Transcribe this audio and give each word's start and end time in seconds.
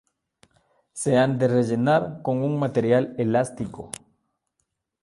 Se 0.93 1.15
han 1.19 1.37
de 1.37 1.47
rellenar 1.47 2.23
con 2.23 2.41
un 2.41 2.57
material 2.57 3.13
elástico. 3.19 3.91